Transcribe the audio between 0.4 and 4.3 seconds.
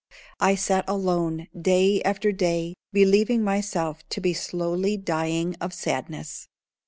sat alone day after day, believing myself to